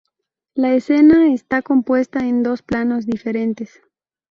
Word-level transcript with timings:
La 0.55 0.73
escena 0.73 1.31
está 1.31 1.61
compuesta 1.61 2.27
en 2.27 2.41
dos 2.41 2.63
planos 2.63 3.05
diferentes. 3.05 3.83